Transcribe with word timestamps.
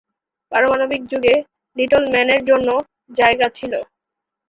পারমাণবিক 0.51 1.01
যুগে 1.11 1.33
লিটল 1.77 2.03
ম্যানের 2.13 2.41
জন্য 2.49 2.69
জায়গা 3.11 3.47
ছিল। 3.57 3.73